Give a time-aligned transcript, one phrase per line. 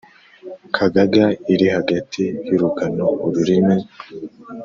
[0.75, 1.23] Kagaga
[1.53, 3.77] iri hagati y'urugano-Ururimi.